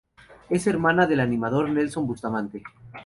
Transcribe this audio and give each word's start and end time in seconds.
Es 0.49 0.65
hermana 0.65 1.05
del 1.05 1.19
animador 1.19 1.69
Nelson 1.69 2.07
Bustamante. 2.07 2.63